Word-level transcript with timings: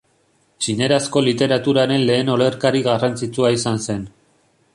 Txinerazko 0.63 1.23
literaturaren 1.27 2.07
lehen 2.11 2.33
olerkari 2.37 2.83
garrantzitsua 2.89 3.53
izan 3.59 3.83
zen. 3.91 4.03